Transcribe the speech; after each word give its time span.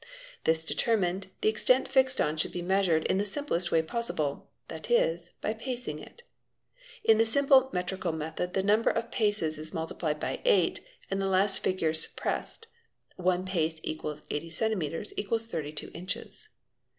This 0.45 0.65
determined, 0.65 1.27
the 1.41 1.49
extent 1.49 1.87
fixed 1.87 2.19
on 2.19 2.35
should 2.35 2.51
be 2.51 2.63
measured 2.63 3.05
in 3.05 3.19
the 3.19 3.23
simplest 3.23 3.71
way 3.71 3.83
possible, 3.83 4.49
that 4.67 4.89
is, 4.89 5.33
by 5.41 5.53
pacing 5.53 5.99
it. 5.99 6.23
In 7.03 7.19
the 7.19 7.25
simple 7.27 7.69
metrical 7.71 8.11
method 8.11 8.55
the 8.55 8.63
number 8.63 8.89
of 8.89 9.11
paces 9.11 9.59
is 9.59 9.75
multiplied 9.75 10.19
by 10.19 10.41
8 10.43 10.79
and 11.11 11.21
the 11.21 11.27
last 11.27 11.59
figure 11.59 11.93
suppressed 11.93 12.65
(1 13.17 13.45
pace 13.45 13.79
= 13.83 13.83
80 13.83 14.25
cms 14.49 15.11
== 15.15 15.23
32 15.39 15.91
inches). 15.93 16.49